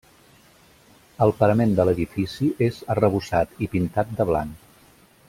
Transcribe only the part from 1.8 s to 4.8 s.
l’edifici és arrebossat i pintat de blanc.